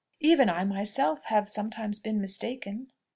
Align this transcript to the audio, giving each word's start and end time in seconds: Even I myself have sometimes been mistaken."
Even 0.19 0.49
I 0.49 0.63
myself 0.63 1.25
have 1.25 1.47
sometimes 1.47 1.99
been 1.99 2.19
mistaken." 2.19 2.87